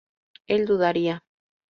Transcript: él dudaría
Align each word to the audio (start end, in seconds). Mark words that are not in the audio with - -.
él 0.47 0.65
dudaría 0.65 1.21